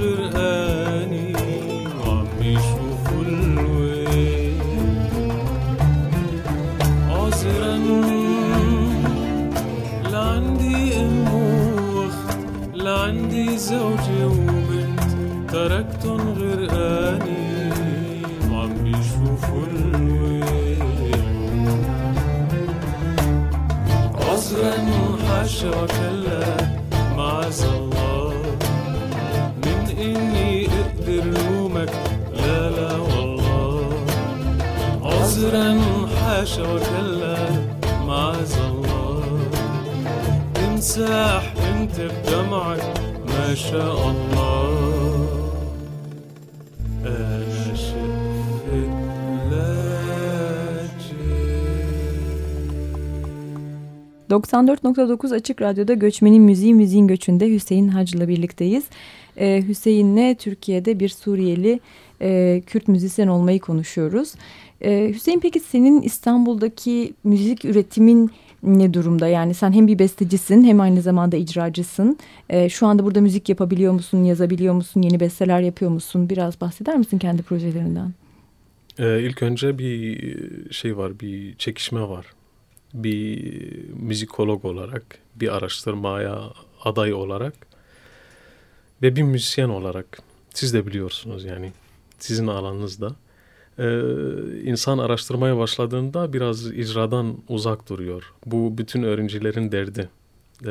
غرقاني 0.00 1.32
وعم 2.06 2.26
يشوفوا 2.40 3.22
الويل 3.22 4.60
عذرا 7.10 7.76
لا 10.12 10.38
ام 11.00 11.28
واخت 11.94 12.36
لا 12.74 13.56
زوجة 13.56 14.26
وبنت 14.26 15.10
تركتن 15.52 16.20
غرقاني 16.38 17.48
وعم 18.52 18.86
يشوفوا 18.86 19.62
الويل 19.72 20.82
عذرا 24.14 24.76
حشرة 25.28 25.86
كلا 25.86 26.56
مع 27.16 27.50
عذرا 35.37 35.79
حاشا 36.15 36.61
وكلا 36.61 37.37
معاذ 38.07 38.53
الله 38.69 39.23
تمسح 40.53 41.53
انت 41.73 41.97
بدمعك 42.01 42.83
ما 43.27 43.55
شاء 43.55 43.97
الله 44.11 44.69
انا 47.05 47.75
شفت 47.75 48.67
لاجئ 49.51 49.93
94.9 54.29 55.35
Açık 55.35 55.61
Radyo'da 55.61 55.93
Göçmenin 55.93 56.41
Müziği 56.41 56.73
Müziğin 56.73 57.07
Göçü'nde 57.07 57.49
Hüseyin 57.49 57.87
Hacı'la 57.87 58.27
birlikteyiz. 58.27 58.83
Ee, 59.38 59.64
Hüseyin'le 59.68 60.34
Türkiye'de 60.34 61.00
bir 61.00 61.08
Suriyeli 61.08 61.80
e, 62.22 62.62
Kürt 62.66 62.88
müzisyen 62.88 63.28
olmayı 63.28 63.60
konuşuyoruz. 63.60 64.34
Ee, 64.82 65.10
Hüseyin 65.14 65.40
peki 65.40 65.60
senin 65.60 66.02
İstanbul'daki 66.02 67.14
müzik 67.24 67.64
üretimin 67.64 68.30
ne 68.62 68.94
durumda? 68.94 69.28
Yani 69.28 69.54
sen 69.54 69.72
hem 69.72 69.86
bir 69.86 69.98
bestecisin 69.98 70.64
hem 70.64 70.80
aynı 70.80 71.02
zamanda 71.02 71.36
icracısın. 71.36 72.18
Ee, 72.50 72.68
şu 72.68 72.86
anda 72.86 73.04
burada 73.04 73.20
müzik 73.20 73.48
yapabiliyor 73.48 73.92
musun, 73.92 74.24
yazabiliyor 74.24 74.74
musun, 74.74 75.02
yeni 75.02 75.20
besteler 75.20 75.60
yapıyor 75.60 75.90
musun? 75.90 76.30
Biraz 76.30 76.60
bahseder 76.60 76.96
misin 76.96 77.18
kendi 77.18 77.42
projelerinden? 77.42 78.12
Ee, 78.98 79.22
ilk 79.22 79.42
önce 79.42 79.78
bir 79.78 80.72
şey 80.72 80.96
var, 80.96 81.20
bir 81.20 81.54
çekişme 81.54 82.00
var. 82.00 82.26
Bir 82.94 83.54
müzikolog 83.92 84.64
olarak, 84.64 85.18
bir 85.36 85.56
araştırmaya 85.56 86.40
aday 86.84 87.12
olarak 87.12 87.67
ve 89.02 89.16
bir 89.16 89.22
müzisyen 89.22 89.68
olarak. 89.68 90.18
Siz 90.54 90.74
de 90.74 90.86
biliyorsunuz 90.86 91.44
yani 91.44 91.72
sizin 92.18 92.46
alanınızda. 92.46 93.16
Ee, 93.78 94.00
insan 94.64 94.98
araştırmaya 94.98 95.58
başladığında 95.58 96.32
biraz 96.32 96.66
icradan 96.66 97.36
uzak 97.48 97.88
duruyor. 97.88 98.32
Bu 98.46 98.78
bütün 98.78 99.02
öğrencilerin 99.02 99.72
derdi. 99.72 100.08
Ee, 100.66 100.70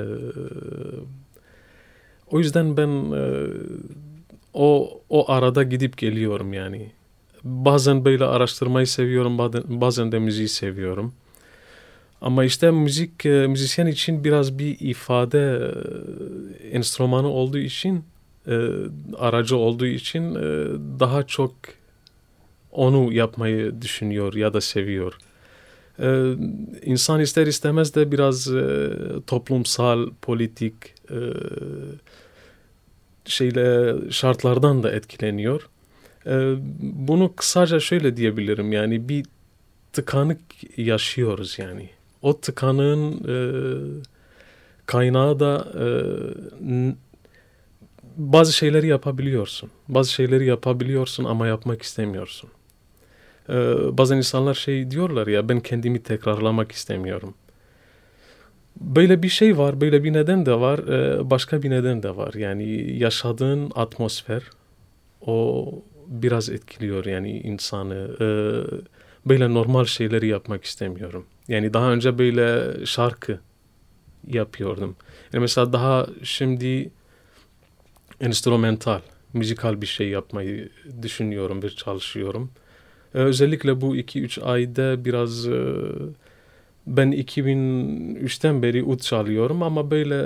o 2.31 2.39
yüzden 2.39 2.77
ben 2.77 3.11
e, 3.11 3.47
o 4.53 5.01
o 5.09 5.31
arada 5.31 5.63
gidip 5.63 5.97
geliyorum 5.97 6.53
yani. 6.53 6.91
Bazen 7.43 8.05
böyle 8.05 8.25
araştırmayı 8.25 8.87
seviyorum, 8.87 9.37
bazen, 9.81 10.11
de 10.11 10.19
müziği 10.19 10.47
seviyorum. 10.47 11.13
Ama 12.21 12.43
işte 12.43 12.71
müzik 12.71 13.25
e, 13.25 13.47
müzisyen 13.47 13.87
için 13.87 14.23
biraz 14.23 14.59
bir 14.59 14.79
ifade 14.79 15.71
e, 16.63 16.67
enstrümanı 16.67 17.27
olduğu 17.27 17.57
için, 17.57 18.03
e, 18.47 18.55
aracı 19.17 19.57
olduğu 19.57 19.86
için 19.86 20.36
e, 20.36 20.41
daha 20.99 21.23
çok 21.23 21.53
onu 22.71 23.13
yapmayı 23.13 23.81
düşünüyor 23.81 24.33
ya 24.33 24.53
da 24.53 24.62
seviyor. 24.62 25.17
Ee, 25.99 26.33
insan 26.83 27.19
ister 27.21 27.47
istemez 27.47 27.95
de 27.95 28.12
biraz 28.12 28.47
e, 28.47 28.89
toplumsal, 29.27 30.10
politik 30.21 30.73
e, 31.12 31.17
şeyle 33.25 33.95
şartlardan 34.12 34.83
da 34.83 34.91
etkileniyor. 34.91 35.69
Ee, 36.25 36.55
bunu 36.81 37.36
kısaca 37.36 37.79
şöyle 37.79 38.17
diyebilirim 38.17 38.71
yani 38.71 39.10
bir 39.10 39.25
tıkanık 39.93 40.39
yaşıyoruz 40.77 41.60
yani. 41.60 41.89
O 42.21 42.39
tıkanığın 42.39 43.13
e, 43.13 43.36
kaynağı 44.86 45.39
da 45.39 45.67
e, 45.79 45.88
bazı 48.17 48.53
şeyleri 48.53 48.88
yapabiliyorsun. 48.88 49.69
Bazı 49.88 50.12
şeyleri 50.12 50.45
yapabiliyorsun 50.45 51.23
ama 51.23 51.47
yapmak 51.47 51.82
istemiyorsun. 51.82 52.49
Ee, 53.49 53.53
bazen 53.97 54.17
insanlar 54.17 54.53
şey 54.53 54.91
diyorlar 54.91 55.27
ya 55.27 55.49
ben 55.49 55.60
kendimi 55.60 56.03
tekrarlamak 56.03 56.71
istemiyorum. 56.71 57.34
Böyle 58.82 59.23
bir 59.23 59.30
şey 59.30 59.58
var, 59.58 59.82
böyle 59.82 60.03
bir 60.03 60.13
neden 60.13 60.45
de 60.45 60.60
var, 60.60 60.80
ee, 60.80 61.30
başka 61.30 61.63
bir 61.63 61.69
neden 61.69 62.03
de 62.03 62.15
var. 62.15 62.34
Yani 62.34 62.97
yaşadığın 62.97 63.71
atmosfer 63.75 64.43
o 65.21 65.69
biraz 66.08 66.49
etkiliyor 66.49 67.06
yani 67.06 67.39
insanı. 67.39 68.10
Ee, 68.21 68.86
böyle 69.25 69.53
normal 69.53 69.86
şeyleri 69.86 70.27
yapmak 70.27 70.63
istemiyorum. 70.63 71.25
Yani 71.47 71.73
daha 71.73 71.91
önce 71.91 72.17
böyle 72.17 72.73
şarkı 72.86 73.39
yapıyordum. 74.27 74.95
Yani 75.34 75.41
mesela 75.41 75.73
daha 75.73 76.08
şimdi 76.23 76.91
enstrümantal, 78.21 79.01
müzikal 79.34 79.82
bir 79.82 79.88
şey 79.88 80.10
yapmayı 80.10 80.69
düşünüyorum 81.01 81.63
ve 81.63 81.69
çalışıyorum. 81.69 82.51
Ee, 83.15 83.19
özellikle 83.19 83.82
bu 83.82 83.95
2-3 83.97 84.39
ayda 84.39 85.06
biraz 85.06 85.47
e, 85.47 85.75
Ben 86.88 87.12
2003'ten 87.12 88.62
beri 88.63 88.84
ud 88.84 88.99
çalıyorum 88.99 89.63
ama 89.63 89.91
böyle 89.91 90.25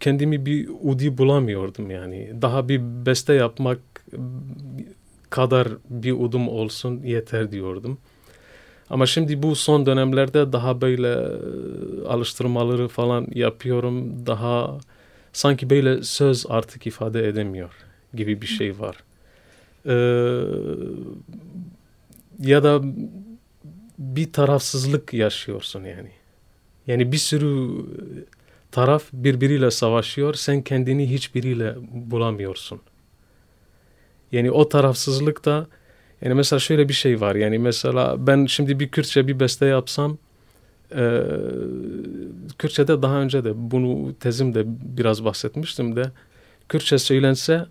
kendimi 0.00 0.46
bir 0.46 0.68
udi 0.82 1.18
bulamıyordum 1.18 1.90
yani. 1.90 2.32
Daha 2.42 2.68
bir 2.68 2.80
beste 3.06 3.34
yapmak 3.34 3.78
kadar 5.30 5.68
bir 5.90 6.12
udum 6.12 6.48
olsun 6.48 7.02
yeter 7.02 7.52
diyordum. 7.52 7.98
Ama 8.90 9.06
şimdi 9.06 9.42
bu 9.42 9.56
son 9.56 9.86
dönemlerde 9.86 10.52
daha 10.52 10.80
böyle 10.80 11.08
e, 11.12 12.08
alıştırmaları 12.08 12.88
falan 12.88 13.26
yapıyorum. 13.34 14.26
Daha 14.26 14.78
sanki 15.36 15.70
böyle 15.70 16.02
söz 16.02 16.46
artık 16.48 16.86
ifade 16.86 17.28
edemiyor 17.28 17.70
gibi 18.14 18.42
bir 18.42 18.46
şey 18.46 18.78
var. 18.78 18.96
Ee, 19.86 19.92
ya 22.38 22.62
da 22.62 22.82
bir 23.98 24.32
tarafsızlık 24.32 25.14
yaşıyorsun 25.14 25.84
yani. 25.84 26.10
Yani 26.86 27.12
bir 27.12 27.16
sürü 27.16 27.70
taraf 28.72 29.04
birbiriyle 29.12 29.70
savaşıyor. 29.70 30.34
Sen 30.34 30.62
kendini 30.62 31.10
hiçbiriyle 31.10 31.74
bulamıyorsun. 31.92 32.80
Yani 34.32 34.50
o 34.50 34.68
tarafsızlık 34.68 35.44
da 35.44 35.66
yani 36.22 36.34
mesela 36.34 36.60
şöyle 36.60 36.88
bir 36.88 36.94
şey 36.94 37.20
var. 37.20 37.34
Yani 37.34 37.58
mesela 37.58 38.26
ben 38.26 38.46
şimdi 38.46 38.80
bir 38.80 38.88
Kürtçe 38.88 39.26
bir 39.26 39.40
beste 39.40 39.66
yapsam 39.66 40.18
e, 40.92 41.22
Kürtçe'de 42.58 43.02
daha 43.02 43.20
önce 43.20 43.44
de 43.44 43.52
bunu 43.56 44.14
tezimde 44.14 44.64
biraz 44.66 45.24
bahsetmiştim 45.24 45.96
de 45.96 46.10
Kürtçe 46.68 46.98
söylense 46.98 47.66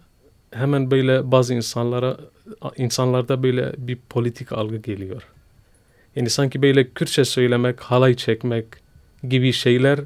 hemen 0.52 0.92
böyle 0.92 1.32
bazı 1.32 1.54
insanlara 1.54 2.18
insanlarda 2.78 3.44
böyle 3.44 3.74
bir 3.78 3.98
politik 4.10 4.52
algı 4.52 4.78
geliyor. 4.78 5.28
Yani 6.16 6.30
sanki 6.30 6.62
böyle 6.62 6.90
Kürtçe 6.90 7.26
söylemek, 7.26 7.80
halay 7.80 8.16
çekmek 8.16 8.66
gibi 9.30 9.54
şeyler 9.54 10.00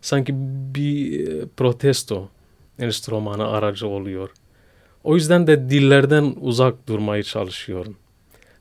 sanki 0.00 0.34
bir 0.74 1.26
protesto 1.56 2.28
enstrümanı 2.78 3.48
aracı 3.48 3.86
oluyor. 3.88 4.30
O 5.04 5.14
yüzden 5.14 5.46
de 5.46 5.70
dillerden 5.70 6.34
uzak 6.40 6.88
durmaya 6.88 7.22
çalışıyorum. 7.22 7.96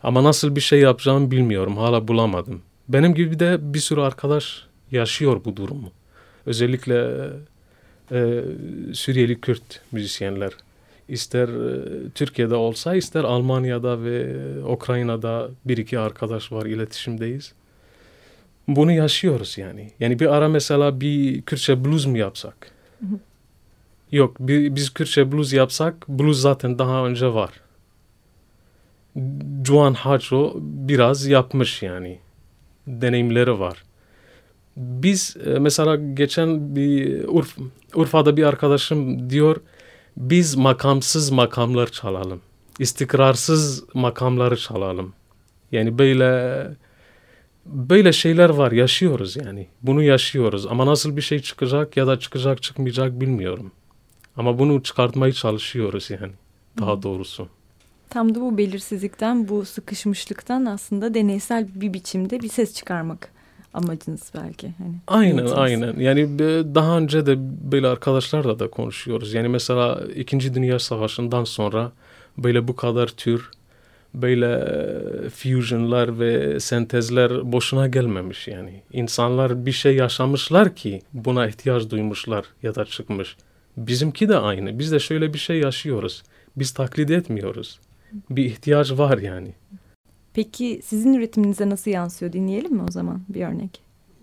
Ama 0.03 0.23
nasıl 0.23 0.55
bir 0.55 0.61
şey 0.61 0.79
yapacağımı 0.79 1.31
bilmiyorum. 1.31 1.77
Hala 1.77 2.07
bulamadım. 2.07 2.61
Benim 2.89 3.13
gibi 3.13 3.39
de 3.39 3.73
bir 3.73 3.79
sürü 3.79 4.01
arkadaş 4.01 4.65
yaşıyor 4.91 5.41
bu 5.45 5.55
durumu. 5.55 5.91
Özellikle 6.45 7.29
e, 8.11 8.43
Suriyeli 8.93 9.41
Kürt 9.41 9.81
müzisyenler. 9.91 10.51
İster 11.07 11.47
e, 11.47 12.09
Türkiye'de 12.15 12.55
olsa 12.55 12.95
ister 12.95 13.23
Almanya'da 13.23 14.03
ve 14.03 14.35
Ukrayna'da 14.63 15.49
bir 15.65 15.77
iki 15.77 15.99
arkadaş 15.99 16.51
var 16.51 16.65
iletişimdeyiz. 16.65 17.53
Bunu 18.67 18.91
yaşıyoruz 18.91 19.57
yani. 19.57 19.91
Yani 19.99 20.19
bir 20.19 20.35
ara 20.35 20.47
mesela 20.49 21.01
bir 21.01 21.41
Kürtçe 21.41 21.85
blues 21.85 22.05
mu 22.05 22.17
yapsak? 22.17 22.71
Hı 22.99 23.05
hı. 23.05 23.19
Yok 24.11 24.35
biz 24.39 24.93
Kürtçe 24.93 25.31
blues 25.31 25.53
yapsak 25.53 26.09
blues 26.09 26.39
zaten 26.39 26.79
daha 26.79 27.05
önce 27.05 27.33
var. 27.33 27.51
Juan 29.65 29.93
Hacho 29.93 30.53
biraz 30.61 31.27
yapmış 31.27 31.81
yani. 31.81 32.19
Deneyimleri 32.87 33.59
var. 33.59 33.83
Biz 34.77 35.37
e, 35.45 35.59
mesela 35.59 35.95
geçen 35.95 36.75
bir 36.75 37.23
Urf, 37.27 37.57
Urfa'da 37.95 38.37
bir 38.37 38.43
arkadaşım 38.43 39.29
diyor 39.29 39.57
biz 40.17 40.55
makamsız 40.55 41.31
makamlar 41.31 41.87
çalalım. 41.87 42.41
İstikrarsız 42.79 43.83
makamları 43.93 44.57
çalalım. 44.57 45.13
Yani 45.71 45.97
böyle 45.97 46.67
böyle 47.65 48.13
şeyler 48.13 48.49
var 48.49 48.71
yaşıyoruz 48.71 49.35
yani. 49.35 49.67
Bunu 49.81 50.03
yaşıyoruz 50.03 50.65
ama 50.65 50.85
nasıl 50.85 51.17
bir 51.17 51.21
şey 51.21 51.39
çıkacak 51.39 51.97
ya 51.97 52.07
da 52.07 52.19
çıkacak 52.19 52.63
çıkmayacak 52.63 53.21
bilmiyorum. 53.21 53.71
Ama 54.37 54.59
bunu 54.59 54.83
çıkartmaya 54.83 55.33
çalışıyoruz 55.33 56.09
yani 56.09 56.31
daha 56.79 57.03
doğrusu. 57.03 57.47
Tam 58.13 58.35
da 58.35 58.41
bu 58.41 58.57
belirsizlikten, 58.57 59.47
bu 59.47 59.65
sıkışmışlıktan 59.65 60.65
aslında 60.65 61.13
deneysel 61.13 61.67
bir 61.75 61.93
biçimde 61.93 62.39
bir 62.39 62.47
ses 62.47 62.73
çıkarmak 62.73 63.29
amacınız 63.73 64.31
belki. 64.35 64.73
Hani 64.77 64.95
aynen 65.07 65.35
niyetiniz. 65.35 65.53
aynen. 65.53 65.99
Yani 65.99 66.39
daha 66.75 66.97
önce 66.97 67.25
de 67.25 67.35
böyle 67.71 67.87
arkadaşlarla 67.87 68.59
da 68.59 68.69
konuşuyoruz. 68.69 69.33
Yani 69.33 69.47
mesela 69.47 70.01
İkinci 70.15 70.53
Dünya 70.53 70.79
Savaşı'ndan 70.79 71.43
sonra 71.43 71.91
böyle 72.37 72.67
bu 72.67 72.75
kadar 72.75 73.07
tür 73.07 73.49
böyle 74.13 74.69
fusionlar 75.29 76.19
ve 76.19 76.59
sentezler 76.59 77.51
boşuna 77.51 77.87
gelmemiş 77.87 78.47
yani. 78.47 78.81
İnsanlar 78.91 79.65
bir 79.65 79.71
şey 79.71 79.95
yaşamışlar 79.95 80.75
ki 80.75 81.01
buna 81.13 81.47
ihtiyaç 81.47 81.89
duymuşlar 81.89 82.45
ya 82.63 82.75
da 82.75 82.85
çıkmış. 82.85 83.35
Bizimki 83.77 84.29
de 84.29 84.37
aynı. 84.37 84.79
Biz 84.79 84.91
de 84.91 84.99
şöyle 84.99 85.33
bir 85.33 85.39
şey 85.39 85.59
yaşıyoruz. 85.59 86.23
Biz 86.55 86.71
taklit 86.71 87.11
etmiyoruz. 87.11 87.79
Bir 88.29 88.45
ihtiyaç 88.45 88.91
var 88.91 89.17
yani. 89.17 89.53
Peki 90.33 90.79
sizin 90.83 91.13
üretiminize 91.13 91.69
nasıl 91.69 91.91
yansıyor? 91.91 92.33
Dinleyelim 92.33 92.73
mi 92.73 92.81
o 92.87 92.91
zaman 92.91 93.21
bir 93.29 93.45
örnek? 93.45 93.81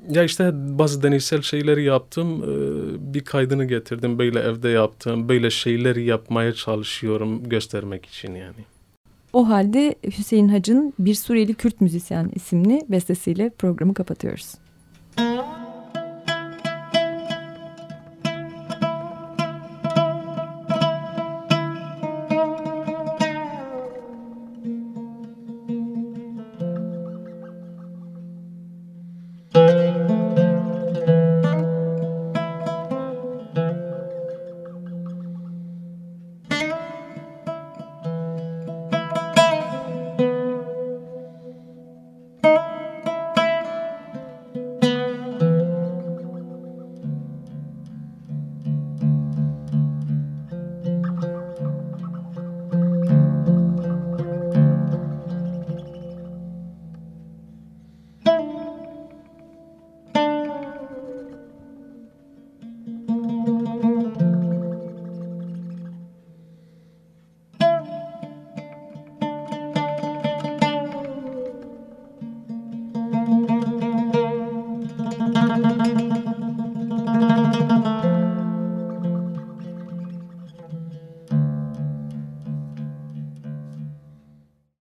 Ya 0.09 0.25
işte 0.25 0.51
bazı 0.55 1.03
deneysel 1.03 1.43
şeyleri 1.43 1.85
yaptım. 1.85 2.43
Bir 3.15 3.25
kaydını 3.25 3.65
getirdim. 3.65 4.19
Böyle 4.19 4.41
evde 4.41 4.69
yaptım. 4.69 5.29
Böyle 5.29 5.51
şeyleri 5.51 6.05
yapmaya 6.05 6.53
çalışıyorum 6.53 7.49
göstermek 7.49 8.07
için 8.07 8.35
yani. 8.35 8.65
O 9.33 9.49
halde 9.49 9.95
Hüseyin 10.19 10.49
Hac'ın 10.49 10.95
Bir 10.99 11.15
Suriyeli 11.15 11.55
Kürt 11.55 11.81
Müzisyen 11.81 12.31
isimli 12.35 12.83
bestesiyle 12.89 13.51
programı 13.51 13.95
kapatıyoruz. 13.95 14.55
Müzik 15.19 15.70